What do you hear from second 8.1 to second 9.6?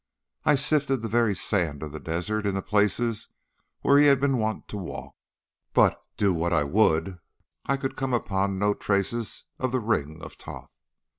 upon no traces